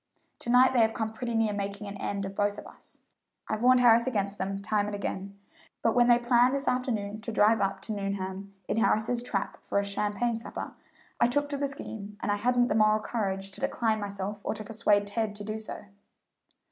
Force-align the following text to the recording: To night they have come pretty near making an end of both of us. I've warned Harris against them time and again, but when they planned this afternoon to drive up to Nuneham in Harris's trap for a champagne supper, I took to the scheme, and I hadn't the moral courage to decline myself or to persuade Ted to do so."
To 0.39 0.49
night 0.49 0.73
they 0.73 0.79
have 0.79 0.95
come 0.95 1.11
pretty 1.11 1.35
near 1.35 1.53
making 1.53 1.85
an 1.85 1.95
end 1.97 2.25
of 2.25 2.33
both 2.33 2.57
of 2.57 2.65
us. 2.65 2.97
I've 3.47 3.61
warned 3.61 3.81
Harris 3.81 4.07
against 4.07 4.39
them 4.39 4.59
time 4.59 4.87
and 4.87 4.95
again, 4.95 5.37
but 5.83 5.93
when 5.93 6.07
they 6.07 6.17
planned 6.17 6.55
this 6.55 6.67
afternoon 6.67 7.21
to 7.21 7.31
drive 7.31 7.61
up 7.61 7.81
to 7.81 7.91
Nuneham 7.93 8.51
in 8.67 8.77
Harris's 8.77 9.21
trap 9.21 9.59
for 9.63 9.77
a 9.77 9.83
champagne 9.83 10.37
supper, 10.37 10.73
I 11.19 11.27
took 11.27 11.49
to 11.49 11.57
the 11.57 11.67
scheme, 11.67 12.17
and 12.19 12.31
I 12.31 12.37
hadn't 12.37 12.65
the 12.69 12.73
moral 12.73 12.99
courage 12.99 13.51
to 13.51 13.61
decline 13.61 13.99
myself 13.99 14.41
or 14.43 14.55
to 14.55 14.63
persuade 14.63 15.05
Ted 15.05 15.35
to 15.35 15.43
do 15.43 15.59
so." 15.59 15.85